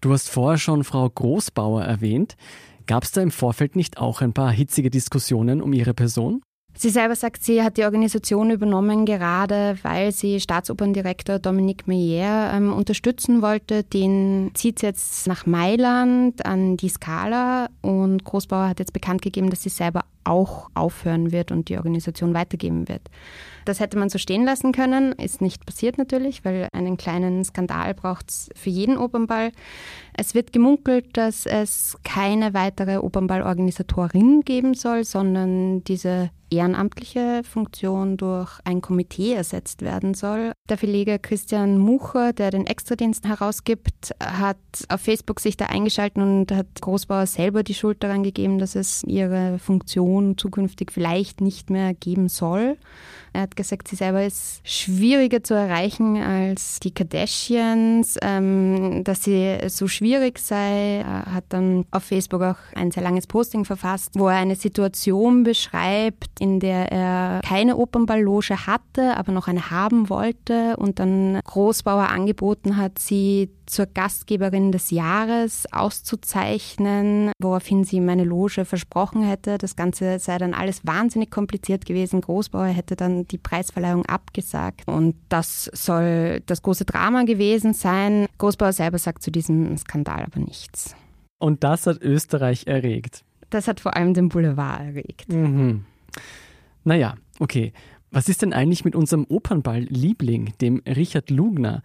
Du 0.00 0.12
hast 0.12 0.28
vorher 0.28 0.58
schon 0.58 0.84
Frau 0.84 1.08
Großbauer 1.08 1.82
erwähnt. 1.82 2.36
Gab 2.86 3.04
es 3.04 3.12
da 3.12 3.22
im 3.22 3.30
Vorfeld 3.30 3.76
nicht 3.76 3.98
auch 3.98 4.20
ein 4.20 4.34
paar 4.34 4.52
hitzige 4.52 4.90
Diskussionen 4.90 5.62
um 5.62 5.72
ihre 5.72 5.94
Person? 5.94 6.42
Sie 6.76 6.90
selber 6.90 7.14
sagt, 7.14 7.44
sie 7.44 7.62
hat 7.62 7.76
die 7.76 7.84
Organisation 7.84 8.50
übernommen, 8.50 9.06
gerade 9.06 9.78
weil 9.82 10.10
sie 10.10 10.40
Staatsoperndirektor 10.40 11.38
Dominique 11.38 11.86
Meyer 11.86 12.52
ähm, 12.52 12.72
unterstützen 12.72 13.42
wollte. 13.42 13.84
Den 13.84 14.50
zieht 14.54 14.80
sie 14.80 14.86
jetzt 14.86 15.28
nach 15.28 15.46
Mailand 15.46 16.44
an 16.44 16.76
die 16.76 16.88
Skala 16.88 17.68
und 17.80 18.24
Großbauer 18.24 18.68
hat 18.68 18.80
jetzt 18.80 18.92
bekannt 18.92 19.22
gegeben, 19.22 19.50
dass 19.50 19.62
sie 19.62 19.68
selber 19.68 20.04
auch 20.24 20.70
aufhören 20.74 21.32
wird 21.32 21.52
und 21.52 21.68
die 21.68 21.76
Organisation 21.76 22.34
weitergeben 22.34 22.88
wird. 22.88 23.02
Das 23.64 23.80
hätte 23.80 23.98
man 23.98 24.10
so 24.10 24.18
stehen 24.18 24.44
lassen 24.44 24.72
können, 24.72 25.12
ist 25.12 25.40
nicht 25.40 25.64
passiert 25.64 25.96
natürlich, 25.96 26.44
weil 26.44 26.68
einen 26.72 26.96
kleinen 26.96 27.44
Skandal 27.44 27.94
braucht 27.94 28.30
es 28.30 28.50
für 28.54 28.70
jeden 28.70 28.98
Opernball. 28.98 29.52
Es 30.16 30.34
wird 30.34 30.52
gemunkelt, 30.52 31.16
dass 31.16 31.46
es 31.46 31.96
keine 32.04 32.54
weitere 32.54 32.98
Opernballorganisatorin 32.98 34.42
geben 34.42 34.74
soll, 34.74 35.04
sondern 35.04 35.82
diese 35.84 36.30
ehrenamtliche 36.50 37.42
Funktion 37.42 38.16
durch 38.16 38.60
ein 38.64 38.80
Komitee 38.80 39.34
ersetzt 39.34 39.82
werden 39.82 40.14
soll. 40.14 40.52
Der 40.68 40.78
Verleger 40.78 41.18
Christian 41.18 41.78
Mucher, 41.78 42.32
der 42.32 42.50
den 42.50 42.66
Extradienst 42.66 43.26
herausgibt, 43.26 44.14
hat 44.20 44.56
auf 44.88 45.00
Facebook 45.00 45.40
sich 45.40 45.56
da 45.56 45.66
eingeschaltet 45.66 46.22
und 46.22 46.52
hat 46.52 46.66
Großbauer 46.80 47.26
selber 47.26 47.62
die 47.62 47.74
Schuld 47.74 48.02
daran 48.02 48.22
gegeben, 48.22 48.58
dass 48.58 48.76
es 48.76 49.02
ihre 49.04 49.58
Funktion 49.58 50.13
zukünftig 50.36 50.92
vielleicht 50.92 51.40
nicht 51.40 51.70
mehr 51.70 51.94
geben 51.94 52.28
soll. 52.28 52.76
Er 53.34 53.42
hat 53.42 53.56
gesagt, 53.56 53.88
sie 53.88 53.96
selber 53.96 54.24
ist 54.24 54.60
schwieriger 54.62 55.42
zu 55.42 55.54
erreichen 55.54 56.22
als 56.22 56.78
die 56.78 56.92
Kardashians, 56.94 58.16
ähm, 58.22 59.02
dass 59.02 59.24
sie 59.24 59.58
so 59.66 59.88
schwierig 59.88 60.38
sei. 60.38 61.02
Er 61.04 61.34
hat 61.34 61.44
dann 61.48 61.84
auf 61.90 62.04
Facebook 62.04 62.42
auch 62.42 62.58
ein 62.76 62.92
sehr 62.92 63.02
langes 63.02 63.26
Posting 63.26 63.64
verfasst, 63.64 64.12
wo 64.14 64.28
er 64.28 64.36
eine 64.36 64.54
Situation 64.54 65.42
beschreibt, 65.42 66.38
in 66.38 66.60
der 66.60 66.92
er 66.92 67.40
keine 67.44 67.76
Opernballloge 67.76 68.68
hatte, 68.68 69.16
aber 69.16 69.32
noch 69.32 69.48
eine 69.48 69.72
haben 69.72 70.08
wollte 70.08 70.76
und 70.76 71.00
dann 71.00 71.40
Großbauer 71.44 72.10
angeboten 72.10 72.76
hat, 72.76 73.00
sie 73.00 73.50
zur 73.66 73.86
Gastgeberin 73.86 74.72
des 74.72 74.90
Jahres 74.90 75.66
auszuzeichnen, 75.72 77.32
woraufhin 77.40 77.84
sie 77.84 78.00
meine 78.00 78.24
Loge 78.24 78.64
versprochen 78.64 79.22
hätte. 79.22 79.58
Das 79.58 79.76
Ganze 79.76 80.18
sei 80.18 80.38
dann 80.38 80.54
alles 80.54 80.86
wahnsinnig 80.86 81.30
kompliziert 81.30 81.86
gewesen. 81.86 82.20
Großbauer 82.20 82.66
hätte 82.66 82.96
dann 82.96 83.26
die 83.28 83.38
Preisverleihung 83.38 84.06
abgesagt 84.06 84.82
und 84.86 85.16
das 85.28 85.70
soll 85.72 86.40
das 86.46 86.62
große 86.62 86.84
Drama 86.84 87.24
gewesen 87.24 87.74
sein. 87.74 88.26
Großbauer 88.38 88.72
selber 88.72 88.98
sagt 88.98 89.22
zu 89.22 89.30
diesem 89.30 89.76
Skandal 89.76 90.24
aber 90.24 90.40
nichts. 90.40 90.94
Und 91.38 91.64
das 91.64 91.86
hat 91.86 92.00
Österreich 92.02 92.66
erregt. 92.66 93.24
Das 93.50 93.68
hat 93.68 93.80
vor 93.80 93.96
allem 93.96 94.14
den 94.14 94.28
Boulevard 94.28 94.80
erregt. 94.80 95.32
Mhm. 95.32 95.84
Naja, 96.84 97.16
okay. 97.38 97.72
Was 98.10 98.28
ist 98.28 98.42
denn 98.42 98.52
eigentlich 98.52 98.84
mit 98.84 98.94
unserem 98.94 99.24
Opernball-Liebling, 99.28 100.52
dem 100.60 100.82
Richard 100.86 101.30
Lugner? 101.30 101.82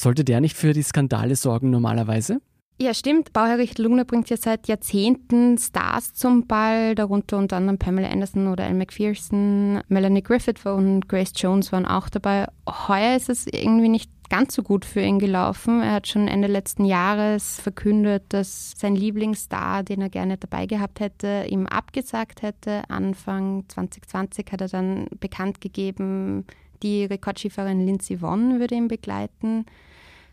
Sollte 0.00 0.24
der 0.24 0.40
nicht 0.40 0.56
für 0.56 0.72
die 0.72 0.82
Skandale 0.82 1.36
sorgen 1.36 1.68
normalerweise? 1.68 2.40
Ja, 2.80 2.94
stimmt. 2.94 3.34
Bauherr 3.34 3.58
Richard 3.58 3.80
Lugner 3.80 4.06
bringt 4.06 4.30
ja 4.30 4.38
seit 4.38 4.66
Jahrzehnten 4.66 5.58
Stars 5.58 6.14
zum 6.14 6.46
Ball, 6.46 6.94
darunter 6.94 7.36
unter 7.36 7.58
anderem 7.58 7.76
Pamela 7.76 8.08
Anderson 8.08 8.48
oder 8.48 8.64
Elle 8.64 8.76
McPherson, 8.76 9.82
Melanie 9.88 10.22
Griffith 10.22 10.64
und 10.64 11.06
Grace 11.06 11.32
Jones 11.36 11.70
waren 11.70 11.84
auch 11.84 12.08
dabei. 12.08 12.46
Heuer 12.66 13.14
ist 13.14 13.28
es 13.28 13.46
irgendwie 13.46 13.90
nicht 13.90 14.10
ganz 14.30 14.54
so 14.54 14.62
gut 14.62 14.86
für 14.86 15.02
ihn 15.02 15.18
gelaufen. 15.18 15.82
Er 15.82 15.92
hat 15.92 16.08
schon 16.08 16.28
Ende 16.28 16.48
letzten 16.48 16.86
Jahres 16.86 17.60
verkündet, 17.60 18.22
dass 18.30 18.72
sein 18.78 18.96
Lieblingsstar, 18.96 19.82
den 19.82 20.00
er 20.00 20.08
gerne 20.08 20.38
dabei 20.38 20.64
gehabt 20.64 21.00
hätte, 21.00 21.44
ihm 21.50 21.66
abgesagt 21.66 22.40
hätte. 22.40 22.84
Anfang 22.88 23.64
2020 23.68 24.46
hat 24.50 24.62
er 24.62 24.68
dann 24.68 25.08
bekannt 25.20 25.60
gegeben, 25.60 26.46
die 26.82 27.04
Rekordschieferin 27.04 27.84
Lindsey 27.84 28.20
Vonn 28.20 28.58
würde 28.60 28.74
ihn 28.74 28.88
begleiten 28.88 29.66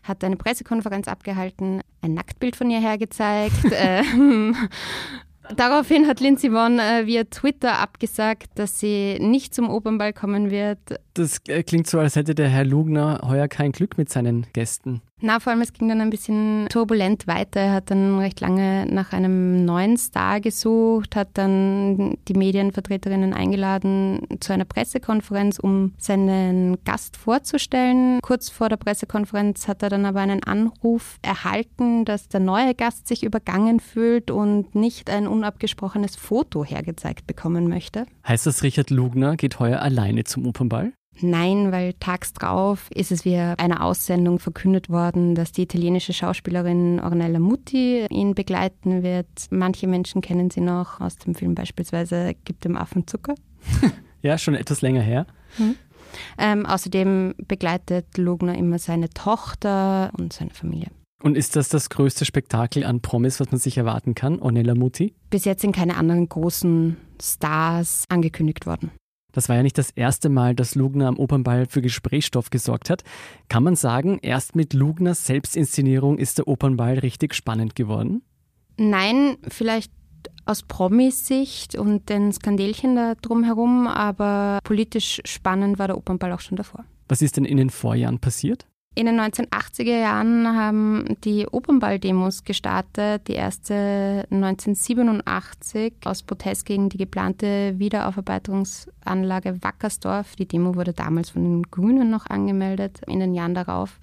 hat 0.08 0.24
eine 0.24 0.36
Pressekonferenz 0.36 1.06
abgehalten, 1.06 1.80
ein 2.00 2.14
Nacktbild 2.14 2.56
von 2.56 2.70
ihr 2.70 2.80
hergezeigt. 2.80 3.56
ähm, 3.72 4.56
Daraufhin 5.56 6.06
hat 6.06 6.20
Lindsay 6.20 6.52
Vonn 6.52 6.78
äh, 6.78 7.06
via 7.06 7.24
Twitter 7.24 7.78
abgesagt, 7.78 8.50
dass 8.56 8.80
sie 8.80 9.18
nicht 9.18 9.54
zum 9.54 9.70
Opernball 9.70 10.12
kommen 10.12 10.50
wird. 10.50 10.78
Das 11.14 11.40
äh, 11.48 11.62
klingt 11.62 11.86
so, 11.86 11.98
als 11.98 12.16
hätte 12.16 12.34
der 12.34 12.48
Herr 12.48 12.64
Lugner 12.64 13.20
heuer 13.26 13.48
kein 13.48 13.72
Glück 13.72 13.96
mit 13.96 14.10
seinen 14.10 14.46
Gästen. 14.52 15.00
Na, 15.20 15.40
vor 15.40 15.52
allem, 15.52 15.62
es 15.62 15.72
ging 15.72 15.88
dann 15.88 16.00
ein 16.00 16.10
bisschen 16.10 16.66
turbulent 16.70 17.26
weiter. 17.26 17.60
Er 17.60 17.72
hat 17.74 17.90
dann 17.90 18.18
recht 18.18 18.40
lange 18.40 18.86
nach 18.86 19.12
einem 19.12 19.64
neuen 19.64 19.96
Star 19.96 20.40
gesucht, 20.40 21.16
hat 21.16 21.30
dann 21.34 22.16
die 22.28 22.34
Medienvertreterinnen 22.34 23.32
eingeladen 23.32 24.20
zu 24.40 24.52
einer 24.52 24.64
Pressekonferenz, 24.64 25.58
um 25.58 25.94
seinen 25.98 26.82
Gast 26.84 27.16
vorzustellen. 27.16 28.20
Kurz 28.22 28.48
vor 28.48 28.68
der 28.68 28.76
Pressekonferenz 28.76 29.66
hat 29.66 29.82
er 29.82 29.88
dann 29.88 30.06
aber 30.06 30.20
einen 30.20 30.44
Anruf 30.44 31.18
erhalten, 31.22 32.04
dass 32.04 32.28
der 32.28 32.40
neue 32.40 32.74
Gast 32.74 33.08
sich 33.08 33.24
übergangen 33.24 33.80
fühlt 33.80 34.30
und 34.30 34.74
nicht 34.74 35.10
ein 35.10 35.26
unabgesprochenes 35.26 36.16
Foto 36.16 36.64
hergezeigt 36.64 37.26
bekommen 37.26 37.68
möchte. 37.68 38.06
Heißt 38.26 38.46
das, 38.46 38.62
Richard 38.62 38.90
Lugner 38.90 39.36
geht 39.36 39.58
heuer 39.58 39.80
alleine 39.80 40.24
zum 40.24 40.46
Opernball? 40.46 40.92
Nein, 41.20 41.72
weil 41.72 41.94
tags 41.94 42.32
drauf 42.32 42.88
ist 42.94 43.12
es 43.12 43.24
via 43.24 43.54
einer 43.54 43.82
Aussendung 43.82 44.38
verkündet 44.38 44.88
worden, 44.88 45.34
dass 45.34 45.52
die 45.52 45.62
italienische 45.62 46.12
Schauspielerin 46.12 47.00
Ornella 47.00 47.38
Mutti 47.38 48.06
ihn 48.10 48.34
begleiten 48.34 49.02
wird. 49.02 49.26
Manche 49.50 49.86
Menschen 49.86 50.20
kennen 50.20 50.50
sie 50.50 50.60
noch 50.60 51.00
aus 51.00 51.16
dem 51.16 51.34
Film 51.34 51.54
beispielsweise 51.54 52.34
Gibt 52.44 52.64
dem 52.64 52.76
Affen 52.76 53.06
Zucker. 53.06 53.34
ja, 54.22 54.38
schon 54.38 54.54
etwas 54.54 54.80
länger 54.80 55.02
her. 55.02 55.26
Hm. 55.56 55.74
Ähm, 56.38 56.66
außerdem 56.66 57.34
begleitet 57.46 58.16
Lugner 58.16 58.56
immer 58.56 58.78
seine 58.78 59.10
Tochter 59.10 60.10
und 60.16 60.32
seine 60.32 60.50
Familie. 60.50 60.88
Und 61.22 61.36
ist 61.36 61.56
das 61.56 61.68
das 61.68 61.90
größte 61.90 62.24
Spektakel 62.24 62.84
an 62.84 63.00
Promis, 63.00 63.40
was 63.40 63.50
man 63.50 63.58
sich 63.58 63.76
erwarten 63.76 64.14
kann, 64.14 64.38
Ornella 64.38 64.74
Mutti? 64.74 65.14
Bis 65.30 65.44
jetzt 65.44 65.62
sind 65.62 65.74
keine 65.74 65.96
anderen 65.96 66.28
großen 66.28 66.96
Stars 67.20 68.04
angekündigt 68.08 68.66
worden. 68.66 68.92
Das 69.38 69.48
war 69.48 69.54
ja 69.54 69.62
nicht 69.62 69.78
das 69.78 69.92
erste 69.92 70.30
Mal, 70.30 70.56
dass 70.56 70.74
Lugner 70.74 71.06
am 71.06 71.16
Opernball 71.16 71.66
für 71.66 71.80
Gesprächsstoff 71.80 72.50
gesorgt 72.50 72.90
hat. 72.90 73.04
Kann 73.48 73.62
man 73.62 73.76
sagen, 73.76 74.18
erst 74.20 74.56
mit 74.56 74.74
Lugners 74.74 75.26
Selbstinszenierung 75.26 76.18
ist 76.18 76.38
der 76.38 76.48
Opernball 76.48 76.98
richtig 76.98 77.36
spannend 77.36 77.76
geworden? 77.76 78.22
Nein, 78.78 79.36
vielleicht 79.48 79.92
aus 80.44 80.64
Promis-Sicht 80.64 81.76
und 81.76 82.08
den 82.08 82.32
Skandelchen 82.32 82.96
da 82.96 83.14
drumherum, 83.14 83.86
aber 83.86 84.58
politisch 84.64 85.20
spannend 85.24 85.78
war 85.78 85.86
der 85.86 85.98
Opernball 85.98 86.32
auch 86.32 86.40
schon 86.40 86.56
davor. 86.56 86.84
Was 87.06 87.22
ist 87.22 87.36
denn 87.36 87.44
in 87.44 87.58
den 87.58 87.70
Vorjahren 87.70 88.18
passiert? 88.18 88.66
In 88.98 89.06
den 89.06 89.20
1980er 89.20 89.96
Jahren 89.96 90.56
haben 90.56 91.04
die 91.22 91.46
Opernball-Demos 91.46 92.42
gestartet. 92.42 93.28
Die 93.28 93.34
erste 93.34 94.26
1987 94.32 95.92
aus 96.04 96.24
Protest 96.24 96.66
gegen 96.66 96.88
die 96.88 96.96
geplante 96.96 97.78
Wiederaufarbeitungsanlage 97.78 99.62
Wackersdorf. 99.62 100.34
Die 100.34 100.48
Demo 100.48 100.74
wurde 100.74 100.94
damals 100.94 101.30
von 101.30 101.44
den 101.44 101.62
Grünen 101.62 102.10
noch 102.10 102.26
angemeldet. 102.26 103.02
In 103.06 103.20
den 103.20 103.34
Jahren 103.34 103.54
darauf 103.54 104.00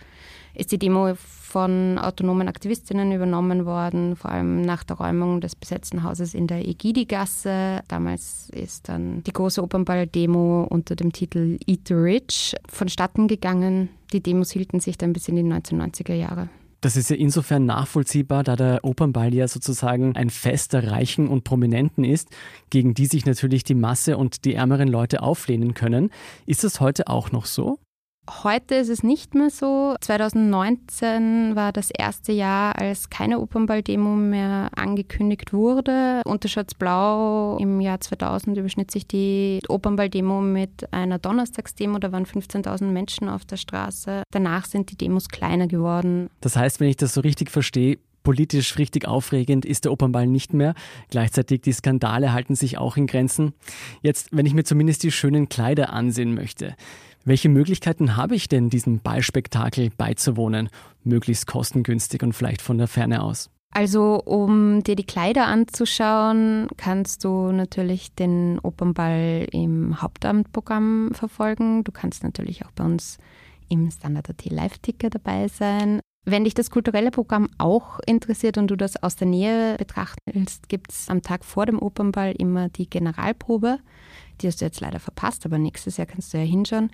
ist 0.56 0.72
die 0.72 0.80
Demo 0.80 1.14
von 1.56 1.98
autonomen 1.98 2.50
Aktivistinnen 2.50 3.14
übernommen 3.14 3.66
worden, 3.66 4.16
vor 4.16 4.32
allem 4.32 4.62
nach 4.62 4.84
der 4.84 4.98
Räumung 4.98 5.40
des 5.40 5.56
besetzten 5.56 6.04
Hauses 6.04 6.34
in 6.34 6.48
der 6.48 6.68
Egidi-Gasse. 6.68 7.82
Damals 7.88 8.50
ist 8.50 8.90
dann 8.90 9.24
die 9.24 9.32
große 9.32 9.64
Opernball-Demo 9.64 10.68
unter 10.70 10.98
dem 10.98 11.14
Titel 11.14 11.58
Eat 11.66 11.88
the 11.88 11.94
Rich 11.94 12.56
vonstatten 12.68 13.28
gegangen. 13.28 13.88
Die 14.12 14.22
Demos 14.22 14.52
hielten 14.52 14.82
sich 14.82 14.98
dann 14.98 15.14
bis 15.14 15.30
in 15.30 15.38
die 15.38 15.44
1990er 15.44 16.14
Jahre. 16.14 16.50
Das 16.82 16.98
ist 16.98 17.10
ja 17.10 17.16
insofern 17.16 17.66
nachvollziehbar, 17.66 18.44
da 18.44 18.56
der 18.56 18.84
Opernball 18.84 19.34
ja 19.34 19.48
sozusagen 19.48 20.16
ein 20.16 20.30
Fest 20.30 20.74
der 20.74 20.92
Reichen 20.92 21.28
und 21.28 21.44
Prominenten 21.44 22.04
ist, 22.04 22.30
gegen 22.70 22.94
die 22.94 23.08
sich 23.08 23.26
natürlich 23.26 23.64
die 23.64 23.74
Masse 23.74 24.18
und 24.18 24.46
die 24.46 24.54
ärmeren 24.54 24.88
Leute 24.88 25.24
auflehnen 25.24 25.74
können. 25.74 26.12
Ist 26.46 26.64
das 26.64 26.82
heute 26.82 27.08
auch 27.08 27.32
noch 27.32 27.46
so? 27.46 27.80
Heute 28.30 28.76
ist 28.76 28.90
es 28.90 29.04
nicht 29.04 29.36
mehr 29.36 29.50
so. 29.52 29.96
2019 30.02 31.56
war 31.56 31.72
das 31.72 31.92
erste 31.92 32.32
Jahr, 32.32 32.78
als 32.78 33.10
keine 33.10 33.40
Opernball-Demo 33.40 34.16
mehr 34.16 34.70
angekündigt 34.76 35.54
wurde. 35.54 36.22
Unter 36.26 36.48
Schwarz-Blau 36.48 37.58
im 37.58 37.80
Jahr 37.82 38.00
2000 38.00 38.58
überschnitt 38.58 38.90
sich 38.90 39.08
die 39.08 39.60
Opernball-Demo 39.68 40.42
mit 40.42 40.92
einer 40.92 41.20
Donnerstagsdemo. 41.20 42.00
Da 42.00 42.12
waren 42.12 42.26
15.000 42.26 42.86
Menschen 42.86 43.30
auf 43.30 43.46
der 43.46 43.58
Straße. 43.58 44.24
Danach 44.32 44.66
sind 44.66 44.92
die 44.92 44.98
Demos 44.98 45.30
kleiner 45.30 45.68
geworden. 45.68 46.30
Das 46.42 46.56
heißt, 46.56 46.80
wenn 46.80 46.90
ich 46.90 46.98
das 46.98 47.14
so 47.14 47.22
richtig 47.22 47.52
verstehe, 47.52 48.00
politisch 48.24 48.78
richtig 48.80 49.08
aufregend 49.08 49.66
ist 49.66 49.86
der 49.86 49.92
Opernball 49.92 50.26
nicht 50.26 50.54
mehr. 50.54 50.74
Gleichzeitig 51.10 51.62
die 51.62 51.74
Skandale 51.74 52.34
halten 52.34 52.56
sich 52.56 52.78
auch 52.80 52.98
in 52.98 53.06
Grenzen. 53.06 53.54
Jetzt, 54.02 54.36
wenn 54.36 54.46
ich 54.48 54.54
mir 54.54 54.64
zumindest 54.64 55.04
die 55.04 55.12
schönen 55.12 55.48
Kleider 55.48 55.94
ansehen 55.94 56.34
möchte. 56.34 56.76
Welche 57.28 57.50
Möglichkeiten 57.50 58.16
habe 58.16 58.36
ich 58.36 58.48
denn, 58.48 58.70
diesem 58.70 59.00
Ballspektakel 59.00 59.90
beizuwohnen? 59.90 60.70
Möglichst 61.04 61.48
kostengünstig 61.48 62.22
und 62.22 62.34
vielleicht 62.34 62.62
von 62.62 62.78
der 62.78 62.88
Ferne 62.88 63.24
aus. 63.24 63.50
Also, 63.72 64.22
um 64.24 64.84
dir 64.84 64.96
die 64.96 65.06
Kleider 65.08 65.48
anzuschauen, 65.48 66.68
kannst 66.78 67.24
du 67.24 67.52
natürlich 67.52 68.14
den 68.14 68.60
Opernball 68.60 69.48
im 69.52 70.02
Hauptamtprogramm 70.04 71.10
verfolgen. 71.14 71.84
Du 71.84 71.92
kannst 71.92 72.24
natürlich 72.24 72.64
auch 72.64 72.72
bei 72.72 72.86
uns 72.86 73.18
im 73.70 73.90
Standard.at 73.90 74.46
Live-Ticker 74.46 75.10
dabei 75.10 75.48
sein. 75.48 76.00
Wenn 76.28 76.44
dich 76.44 76.56
das 76.56 76.72
kulturelle 76.72 77.12
Programm 77.12 77.50
auch 77.60 78.00
interessiert 78.08 78.58
und 78.58 78.68
du 78.68 78.76
das 78.76 79.02
aus 79.02 79.16
der 79.16 79.28
Nähe 79.28 79.76
betrachten 79.78 80.20
willst, 80.34 80.70
gibt 80.70 80.92
es 80.92 81.08
am 81.08 81.22
Tag 81.22 81.46
vor 81.46 81.68
dem 81.68 81.78
Opernball 81.78 82.32
immer 82.32 82.68
die 82.70 82.90
Generalprobe. 82.90 83.78
Die 84.42 84.48
hast 84.48 84.60
du 84.60 84.66
jetzt 84.66 84.82
leider 84.82 85.00
verpasst, 85.00 85.46
aber 85.46 85.60
nächstes 85.60 85.98
Jahr 85.98 86.08
kannst 86.08 86.34
du 86.34 86.40
ja 86.40 86.44
hinschauen. 86.44 86.90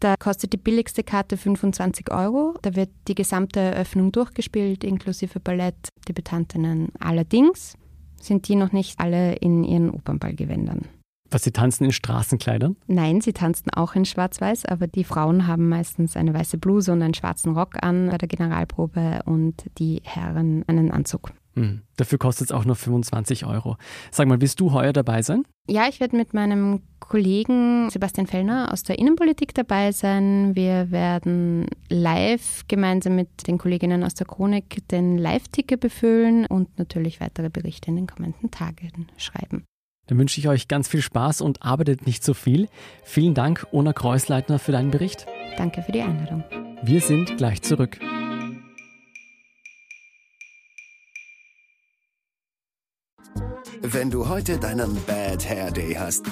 Da 0.00 0.16
kostet 0.18 0.52
die 0.52 0.58
billigste 0.58 1.02
Karte 1.02 1.38
25 1.38 2.10
Euro. 2.10 2.58
Da 2.60 2.76
wird 2.76 2.90
die 3.08 3.14
gesamte 3.14 3.58
Eröffnung 3.58 4.12
durchgespielt, 4.12 4.84
inklusive 4.84 5.40
Ballett, 5.40 5.88
Debütantinnen. 6.06 6.92
Allerdings 7.00 7.78
sind 8.20 8.48
die 8.48 8.54
noch 8.54 8.72
nicht 8.72 9.00
alle 9.00 9.36
in 9.36 9.64
ihren 9.64 9.90
Opernballgewändern. 9.90 10.88
Was, 11.30 11.42
sie 11.42 11.52
tanzen 11.52 11.84
in 11.84 11.92
Straßenkleidern? 11.92 12.76
Nein, 12.86 13.20
sie 13.20 13.32
tanzen 13.32 13.70
auch 13.70 13.94
in 13.94 14.04
Schwarz-Weiß, 14.04 14.66
aber 14.66 14.86
die 14.86 15.04
Frauen 15.04 15.46
haben 15.46 15.68
meistens 15.68 16.16
eine 16.16 16.32
weiße 16.32 16.58
Bluse 16.58 16.92
und 16.92 17.02
einen 17.02 17.14
schwarzen 17.14 17.56
Rock 17.56 17.82
an 17.82 18.08
bei 18.10 18.18
der 18.18 18.28
Generalprobe 18.28 19.20
und 19.24 19.64
die 19.78 20.00
Herren 20.04 20.64
einen 20.68 20.90
Anzug. 20.90 21.32
Hm. 21.54 21.82
Dafür 21.96 22.18
kostet 22.18 22.48
es 22.48 22.52
auch 22.52 22.64
nur 22.64 22.74
25 22.74 23.46
Euro. 23.46 23.76
Sag 24.10 24.26
mal, 24.26 24.40
willst 24.40 24.60
du 24.60 24.72
heuer 24.72 24.92
dabei 24.92 25.22
sein? 25.22 25.44
Ja, 25.68 25.88
ich 25.88 26.00
werde 26.00 26.16
mit 26.16 26.34
meinem 26.34 26.82
Kollegen 26.98 27.88
Sebastian 27.90 28.26
Fellner 28.26 28.72
aus 28.72 28.82
der 28.82 28.98
Innenpolitik 28.98 29.54
dabei 29.54 29.92
sein. 29.92 30.56
Wir 30.56 30.90
werden 30.90 31.66
live 31.88 32.64
gemeinsam 32.66 33.14
mit 33.14 33.46
den 33.46 33.58
Kolleginnen 33.58 34.02
aus 34.02 34.14
der 34.14 34.26
Chronik 34.26 34.86
den 34.88 35.16
Live-Ticker 35.16 35.76
befüllen 35.76 36.46
und 36.46 36.76
natürlich 36.78 37.20
weitere 37.20 37.50
Berichte 37.50 37.90
in 37.90 37.96
den 37.96 38.06
kommenden 38.06 38.50
Tagen 38.50 39.08
schreiben. 39.16 39.64
Dann 40.06 40.18
wünsche 40.18 40.40
ich 40.40 40.48
euch 40.48 40.68
ganz 40.68 40.88
viel 40.88 41.02
Spaß 41.02 41.40
und 41.40 41.62
arbeitet 41.62 42.06
nicht 42.06 42.24
so 42.24 42.34
viel. 42.34 42.68
Vielen 43.04 43.34
Dank, 43.34 43.66
Ona 43.72 43.92
Kreuzleitner, 43.92 44.58
für 44.58 44.72
deinen 44.72 44.90
Bericht. 44.90 45.26
Danke 45.56 45.82
für 45.82 45.92
die 45.92 46.02
Einladung. 46.02 46.44
Wir 46.82 47.00
sind 47.00 47.36
gleich 47.36 47.62
zurück. 47.62 47.98
Wenn 53.86 54.10
du 54.10 54.28
heute 54.28 54.58
deinen 54.58 54.96
Bad 55.04 55.46
Hair 55.46 55.70
Day 55.70 55.94
hast 55.94 56.24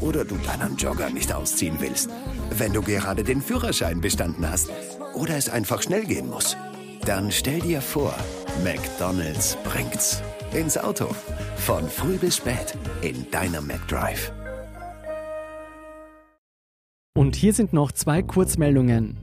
oder 0.00 0.24
du 0.24 0.36
deinen 0.36 0.76
Jogger 0.76 1.10
nicht 1.10 1.32
ausziehen 1.32 1.76
willst, 1.78 2.08
wenn 2.50 2.72
du 2.72 2.80
gerade 2.80 3.22
den 3.22 3.42
Führerschein 3.42 4.00
bestanden 4.00 4.48
hast 4.48 4.70
oder 5.14 5.36
es 5.36 5.50
einfach 5.50 5.82
schnell 5.82 6.06
gehen 6.06 6.30
muss, 6.30 6.56
dann 7.04 7.30
stell 7.30 7.60
dir 7.60 7.82
vor, 7.82 8.14
McDonald's 8.64 9.58
bringt's. 9.64 10.22
Ins 10.54 10.78
Auto. 10.78 11.08
Von 11.56 11.88
früh 11.88 12.16
bis 12.16 12.36
spät. 12.36 12.78
In 13.02 13.28
deiner 13.32 13.60
McDrive. 13.60 14.32
Und 17.16 17.34
hier 17.34 17.52
sind 17.52 17.72
noch 17.72 17.90
zwei 17.90 18.22
Kurzmeldungen. 18.22 19.16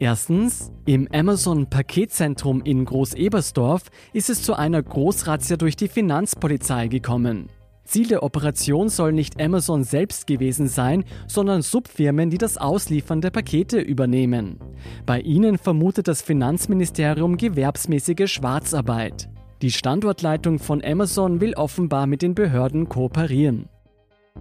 Erstens, 0.00 0.72
im 0.84 1.06
Amazon 1.12 1.70
Paketzentrum 1.70 2.60
in 2.62 2.84
Groß-Ebersdorf 2.84 3.82
ist 4.12 4.28
es 4.30 4.42
zu 4.42 4.54
einer 4.54 4.82
Großrazzia 4.82 5.56
durch 5.56 5.76
die 5.76 5.86
Finanzpolizei 5.86 6.88
gekommen. 6.88 7.50
Ziel 7.84 8.08
der 8.08 8.24
Operation 8.24 8.88
soll 8.88 9.12
nicht 9.12 9.40
Amazon 9.40 9.84
selbst 9.84 10.26
gewesen 10.26 10.66
sein, 10.66 11.04
sondern 11.28 11.62
Subfirmen, 11.62 12.30
die 12.30 12.38
das 12.38 12.56
Ausliefern 12.56 13.20
der 13.20 13.30
Pakete 13.30 13.78
übernehmen. 13.78 14.58
Bei 15.06 15.20
ihnen 15.20 15.56
vermutet 15.56 16.08
das 16.08 16.20
Finanzministerium 16.20 17.36
gewerbsmäßige 17.36 18.28
Schwarzarbeit. 18.28 19.28
Die 19.64 19.70
Standortleitung 19.70 20.58
von 20.58 20.84
Amazon 20.84 21.40
will 21.40 21.54
offenbar 21.54 22.06
mit 22.06 22.20
den 22.20 22.34
Behörden 22.34 22.90
kooperieren. 22.90 23.70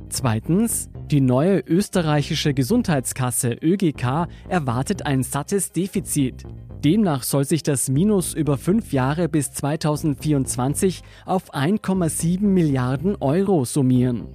Zweitens, 0.10 0.89
die 1.10 1.22
neue 1.22 1.60
österreichische 1.60 2.53
Gesundheitskasse 2.53 3.53
ÖGK 3.62 4.27
erwartet 4.50 5.06
ein 5.06 5.24
sattes 5.24 5.72
Defizit. 5.72 6.44
Demnach 6.84 7.24
soll 7.24 7.46
sich 7.46 7.63
das 7.63 7.88
Minus 7.88 8.34
über 8.34 8.58
fünf 8.58 8.92
Jahre 8.92 9.30
bis 9.30 9.53
2024 9.53 11.03
auf 11.25 11.53
1,7 11.53 12.42
Milliarden 12.42 13.15
Euro 13.22 13.63
summieren. 13.63 14.27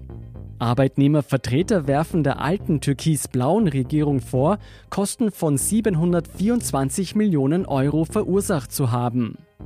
Arbeitnehmervertreter 0.59 1.87
werfen 1.87 2.25
der 2.25 2.41
alten 2.41 2.81
türkis-blauen 2.81 3.69
Regierung 3.69 4.23
vor, 4.23 4.57
Kosten 4.89 5.33
von 5.33 5.59
724 5.59 7.15
Millionen 7.15 7.67
Euro 7.67 8.07
verursacht 8.07 8.73
zu 8.73 8.91
haben. 8.91 9.37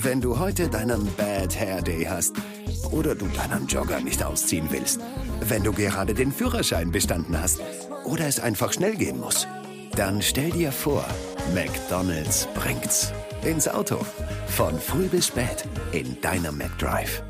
Wenn 0.00 0.20
du 0.20 0.38
heute 0.38 0.68
deinen 0.68 1.12
Bad 1.16 1.58
Hair 1.58 1.82
Day 1.82 2.04
hast 2.04 2.36
oder 2.92 3.16
du 3.16 3.26
deinen 3.26 3.66
Jogger 3.66 3.98
nicht 3.98 4.22
ausziehen 4.22 4.68
willst, 4.70 5.00
wenn 5.40 5.64
du 5.64 5.72
gerade 5.72 6.14
den 6.14 6.30
Führerschein 6.30 6.92
bestanden 6.92 7.40
hast 7.40 7.60
oder 8.04 8.26
es 8.26 8.38
einfach 8.38 8.72
schnell 8.72 8.94
gehen 8.94 9.18
muss, 9.18 9.48
dann 9.96 10.22
stell 10.22 10.50
dir 10.50 10.70
vor, 10.70 11.04
McDonald's 11.52 12.46
bringt's. 12.54 13.12
Ins 13.42 13.66
Auto. 13.66 13.98
Von 14.46 14.78
früh 14.78 15.08
bis 15.08 15.26
spät 15.26 15.64
in 15.90 16.20
deiner 16.20 16.52
McDrive. 16.52 17.24